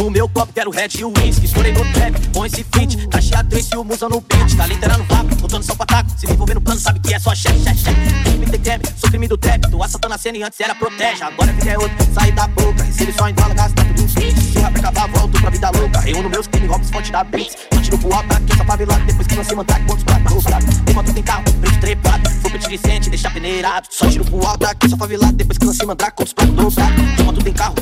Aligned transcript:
Fumei 0.00 0.22
o 0.22 0.28
copo, 0.30 0.50
quero 0.54 0.70
red 0.70 0.88
e 0.98 1.04
o 1.04 1.12
whisky. 1.18 1.44
Estourei 1.44 1.74
no 1.74 1.84
trap, 1.92 2.14
com 2.32 2.46
esse. 2.46 2.64
Cachê 3.10 3.34
a 3.34 3.44
três 3.44 3.68
e 3.70 3.76
o 3.76 3.84
musa 3.84 4.08
no 4.08 4.22
beat. 4.22 4.56
Tá 4.56 4.66
literando 4.66 5.04
vapo, 5.04 5.34
botando 5.36 5.62
só 5.62 5.74
pataco. 5.74 6.08
Se 6.16 6.26
me 6.26 6.32
envolver 6.32 6.54
no 6.54 6.60
plano, 6.62 6.80
sabe 6.80 7.00
que 7.00 7.12
é 7.12 7.18
só 7.18 7.34
chefe, 7.34 7.62
chefe, 7.62 7.80
chefe. 7.80 8.00
Crime 8.24 8.46
tem 8.46 8.80
sou 8.96 9.10
crime 9.10 9.28
do 9.28 9.36
trap. 9.36 9.60
Tu 9.70 9.82
assaltando 9.82 10.14
a 10.14 10.18
cena 10.18 10.38
e 10.38 10.42
antes 10.42 10.58
era 10.58 10.74
protege. 10.74 11.22
Agora 11.22 11.50
a 11.50 11.52
vida 11.52 11.70
é 11.70 11.78
outra, 11.78 12.06
sai 12.14 12.32
da 12.32 12.46
boca. 12.46 12.82
Recebe 12.82 13.12
só 13.12 13.28
em 13.28 13.34
dólar, 13.34 13.54
gasta 13.54 13.84
tudo 13.84 14.02
os 14.06 14.14
kits. 14.14 14.42
Se 14.42 14.58
rap 14.58 14.78
acabar, 14.78 15.06
volto 15.08 15.38
pra 15.38 15.50
vida 15.50 15.70
louca. 15.70 16.00
Reúno 16.00 16.30
meus 16.30 16.46
crimes, 16.46 16.70
roubo 16.70 16.84
fonte 16.86 17.12
da. 17.12 17.26
Só 17.74 17.80
tiro 17.82 17.98
pro 17.98 18.14
alto, 18.14 18.32
aqui 18.32 18.52
essa 18.54 18.64
favelada. 18.64 19.04
Depois 19.04 19.26
que 19.26 19.44
se 19.44 19.54
mandar, 19.54 19.84
quantos 19.84 20.04
pratos. 20.04 20.78
Tem 20.86 20.94
moto, 20.94 21.12
tem 21.12 21.22
carro, 21.22 21.44
preço 21.60 21.78
trepado. 21.78 22.30
Vou 22.40 22.50
pedir 22.50 22.68
Vicente, 22.70 23.10
deixar 23.10 23.34
peneirado. 23.34 23.86
Só 23.90 24.08
tiro 24.08 24.24
pro 24.24 24.46
alto, 24.46 24.64
aqui 24.64 24.86
essa 24.86 24.96
favelada. 24.96 25.34
Depois 25.34 25.58
que 25.58 25.74
se 25.74 25.84
mandar, 25.84 26.10
quantos 26.12 26.32
pratos. 26.32 26.74
Tem 27.16 27.24
moto, 27.26 27.44
tem 27.44 27.52
carro, 27.52 27.74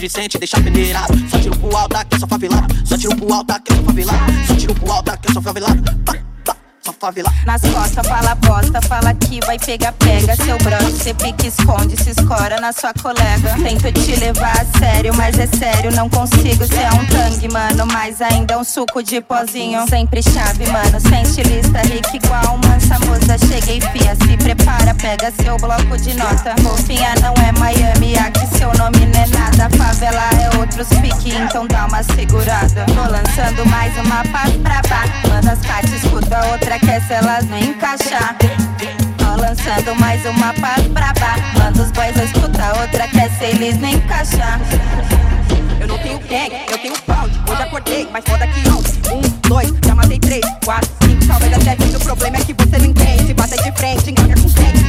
Vicente, 0.00 0.38
deixar 0.38 0.62
peneirado. 0.64 1.12
Só 1.28 1.38
tiro 1.38 1.54
pro 1.58 1.76
alto, 1.76 1.94
aqui 1.94 2.16
essa 2.16 2.26
favelada. 2.26 2.74
Só 2.86 2.96
tiro 2.96 3.14
pro 3.16 3.34
alto, 3.34 3.50
aqui 3.52 3.70
essa 3.70 3.82
favelada. 3.82 4.32
Só 4.46 4.54
tiro 4.56 4.74
pro 4.74 4.92
alto, 4.92 5.10
aqui 5.10 5.30
essa 5.30 5.42
favelada. 5.42 5.98
Pá, 6.06 6.16
pá, 6.42 6.56
Só 6.82 6.92
favela. 6.94 7.30
Nas 7.44 7.60
costas 7.60 8.06
fala 8.06 8.34
bosta, 8.36 8.80
fala 8.80 9.12
que 9.12 9.40
vai 9.44 9.58
pegar, 9.58 9.92
pega 9.92 10.34
seu 10.36 10.56
brother. 10.56 10.90
Cê 10.90 11.12
pique, 11.12 11.48
esconde, 11.48 12.02
se 12.02 12.10
escora 12.18 12.58
na 12.58 12.72
sua 12.72 12.94
colega. 12.94 13.54
Tento 13.62 13.92
te 13.92 14.16
levar 14.16 14.58
a 14.58 14.78
sério, 14.78 15.14
mas 15.14 15.38
é 15.38 15.46
sério, 15.46 15.92
não 15.92 16.08
consigo. 16.08 16.66
Cê 16.66 16.80
é 16.80 16.90
um 16.92 17.04
tangue, 17.04 17.48
mano, 17.52 17.84
mas 17.92 18.22
ainda 18.22 18.54
é 18.54 18.56
um 18.56 18.64
suco 18.64 19.02
de 19.02 19.20
pozinho. 19.20 19.86
Sempre 19.86 20.22
chave, 20.22 20.66
mano, 20.70 20.98
sem 20.98 21.20
estilista, 21.20 21.82
rico 21.82 22.16
igual 22.16 22.58
mansa 22.64 22.98
moça. 23.00 23.36
Cheguei, 23.46 23.82
fia, 23.92 24.16
se 24.16 24.36
prepara, 24.38 24.94
pega 24.94 25.30
seu 25.42 25.58
bloco 25.58 25.98
de 25.98 26.14
nota. 26.14 26.54
Fofinha 26.62 27.14
não 27.20 27.34
é 27.44 27.52
Miami, 27.58 28.16
aqui 28.16 28.46
seu 28.56 28.72
nome 28.78 29.04
não 29.04 29.19
nada. 29.60 29.76
Favela 29.76 30.22
é 30.40 30.56
outros 30.58 30.88
pique, 31.00 31.34
então 31.36 31.66
dá 31.66 31.86
uma 31.86 32.02
segurada. 32.02 32.86
Tô 32.86 33.10
lançando 33.10 33.66
mais 33.66 33.96
uma 33.98 34.24
paz 34.24 34.56
pra 34.56 34.80
baixo. 34.88 35.28
Manda 35.28 35.52
as 35.52 35.58
partes, 35.66 35.92
escuta 35.92 36.46
outra 36.46 36.78
que 36.78 36.90
essa 36.90 37.14
elas 37.14 37.44
não 37.46 37.58
encaixar. 37.58 38.36
Tô 39.18 39.40
lançando 39.40 39.94
mais 40.00 40.24
uma 40.24 40.54
paz 40.54 40.86
pra 40.88 41.12
baixo. 41.12 41.58
Manda 41.58 41.82
os 41.82 41.90
boys 41.92 42.16
escuta 42.16 42.80
outra 42.80 43.06
que 43.08 43.20
essa 43.20 43.44
eles 43.44 43.78
não 43.78 43.88
encaixar. 43.88 44.60
Eu 45.78 45.86
não 45.86 45.98
tenho 45.98 46.18
gang, 46.20 46.50
eu 46.70 46.78
tenho 46.78 46.94
pound. 47.02 47.40
Hoje 47.50 47.62
acordei, 47.62 48.08
mais 48.10 48.24
foda 48.24 48.46
que 48.46 48.68
ontem. 48.68 49.00
Um, 49.12 49.48
dois, 49.48 49.72
já 49.84 49.94
matei 49.94 50.18
três, 50.18 50.44
quatro, 50.64 50.90
cinco, 51.02 51.26
talvez 51.26 51.52
até 51.52 51.76
vinte. 51.76 51.96
O 51.96 52.00
problema 52.00 52.36
é 52.36 52.40
que 52.40 52.54
você 52.54 52.78
não 52.78 52.86
entende. 52.86 53.34
Bata 53.34 53.56
de 53.56 53.72
frente, 53.72 54.10
engaga 54.10 54.34
com 54.40 54.48
quem? 54.50 54.79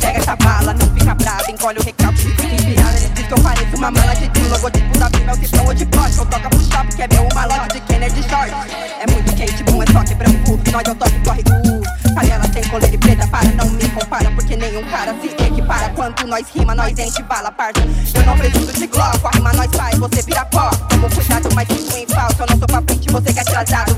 Pega 0.00 0.18
essa 0.18 0.36
bala, 0.36 0.74
não 0.74 0.86
fica 0.94 1.14
brava, 1.14 1.50
engole 1.50 1.78
o 1.78 1.82
recalque 1.82 2.20
e 2.20 2.30
fica 2.30 2.54
inspirada. 2.54 2.96
Ele 2.96 3.08
diz 3.08 3.26
que 3.26 3.32
eu 3.32 3.42
pareço 3.42 3.76
uma 3.76 3.90
mala 3.90 4.14
de 4.14 4.28
tiro, 4.28 4.48
logotipo 4.50 4.98
da 4.98 5.10
prima, 5.10 5.30
é 5.30 5.34
o 5.34 5.36
citão 5.38 5.66
ou 5.66 5.74
de 5.74 5.86
pote. 5.86 6.18
Eu 6.18 6.26
toca 6.26 6.48
pro 6.48 6.60
shop, 6.60 6.96
que 6.96 7.02
é 7.02 7.08
meu, 7.08 7.28
uma 7.32 7.68
de 7.68 7.80
Kenner 7.80 8.12
de 8.12 8.22
short. 8.28 8.52
É 9.00 9.10
muito 9.10 9.34
quente, 9.34 9.62
bom, 9.64 9.82
é 9.82 9.86
só 9.92 10.04
quebrando 10.04 10.52
o 10.52 10.60
E 10.66 10.70
nós 10.70 10.82
eu 10.86 10.94
toque, 10.94 11.20
corre 11.20 11.42
o 11.42 12.14
Panela 12.14 12.48
tem 12.48 12.62
coleira 12.64 12.94
e 12.94 12.98
preta, 12.98 13.26
para, 13.26 13.48
não 13.52 13.68
me 13.70 13.88
compara, 13.90 14.30
porque 14.30 14.56
nenhum 14.56 14.82
cara 14.84 15.14
se 15.20 15.26
equipara. 15.26 15.90
Quando 15.90 16.26
nós 16.26 16.46
rima, 16.54 16.74
nós 16.74 16.98
enche 16.98 17.22
bala, 17.22 17.50
parça. 17.52 17.82
Eu 18.14 18.22
não 18.24 18.38
preciso 18.38 18.72
de 18.72 18.86
glock, 18.86 19.20
a 19.24 19.30
rima 19.36 19.52
nós 19.52 19.70
faz, 19.76 19.98
você 19.98 20.22
vira 20.22 20.44
pó. 20.46 20.70
Tomo 20.88 21.10
cuidado, 21.10 21.48
mas 21.54 21.68
fico 21.68 21.96
em 21.96 22.06
falta. 22.06 22.42
Eu 22.42 22.46
não 22.46 22.58
sou 22.58 22.66
pra 22.66 22.82
frente, 22.82 23.08
você 23.10 23.32
que 23.32 23.38
é 23.38 23.42
atrasado. 23.42 23.95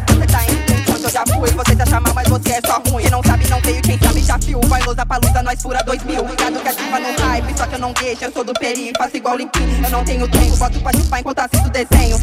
Chamando, 1.89 2.15
mas 2.15 2.29
você 2.29 2.53
é 2.53 2.61
só 2.67 2.81
ruim. 2.89 3.03
Quem 3.03 3.11
não 3.11 3.23
sabe, 3.23 3.49
não 3.49 3.61
veio, 3.61 3.83
quem 3.83 3.99
sabe 3.99 4.21
já 4.21 4.39
fio. 4.39 4.61
Vai 4.67 4.83
lousa 4.83 5.05
pra 5.05 5.17
luta, 5.17 5.43
nós 5.43 5.61
fura 5.61 5.83
dois 5.85 6.03
mil. 6.05 6.25
Ligado 6.27 6.61
que 6.61 6.69
ativa 6.69 7.01
no 7.01 7.29
hype, 7.29 7.59
só 7.59 7.67
que 7.67 7.75
eu 7.75 7.79
não 7.79 7.93
deixo, 7.93 8.25
eu 8.25 8.33
sou 8.33 8.45
do 8.45 8.53
peri, 8.55 8.93
faço 8.97 9.17
igual 9.17 9.37
limpinho. 9.37 9.85
Eu 9.85 9.91
não 9.91 10.05
tenho 10.05 10.29
tempo, 10.29 10.57
boto 10.57 10.81
pra 10.81 10.93
chupar 10.93 11.21
enquanto 11.21 11.39
assisto 11.41 11.71
desenho. 11.71 12.19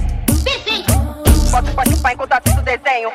Boto 1.51 1.71
pra 1.71 1.85
chupar 1.85 2.13
enquanto 2.13 2.33
assisto 2.33 2.61
desenho. 2.61 3.09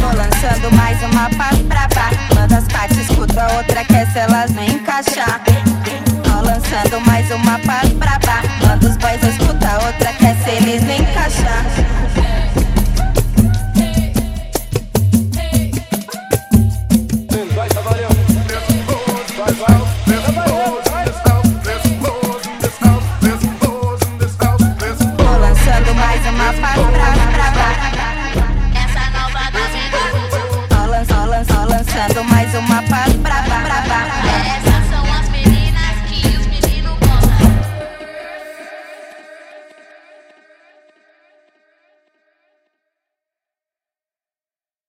Tô 0.00 0.06
lançando 0.16 0.70
mais 0.76 1.02
uma 1.02 1.28
paz 1.36 1.58
pra 1.62 1.88
baixo. 1.88 2.34
Manda 2.34 2.58
as 2.58 2.68
partes, 2.68 2.98
escuta 2.98 3.52
outra 3.56 3.84
que 3.84 3.94
essa 3.94 4.18
elas 4.20 4.50
não 4.52 4.62